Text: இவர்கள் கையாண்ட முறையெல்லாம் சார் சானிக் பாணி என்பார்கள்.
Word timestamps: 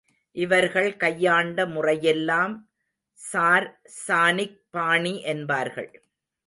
இவர்கள் 0.35 0.97
கையாண்ட 0.97 1.65
முறையெல்லாம் 1.65 2.55
சார் 3.19 3.67
சானிக் 4.07 4.59
பாணி 4.69 5.21
என்பார்கள். 5.21 5.91